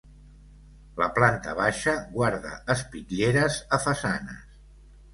[1.01, 4.61] La planta baixa guarda espitlleres a façanes.